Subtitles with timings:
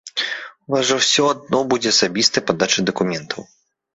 [0.71, 3.41] У вас жа ўсё адно будзе асабістая падача дакументаў.